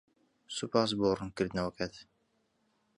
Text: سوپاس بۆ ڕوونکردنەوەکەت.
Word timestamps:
سوپاس 0.55 0.89
بۆ 0.99 1.09
ڕوونکردنەوەکەت. 1.17 1.93